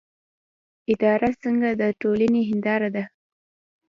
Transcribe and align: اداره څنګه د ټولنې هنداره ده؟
اداره 0.93 1.29
څنګه 1.43 1.69
د 1.81 1.83
ټولنې 2.01 2.41
هنداره 2.49 2.89
ده؟ 2.95 3.03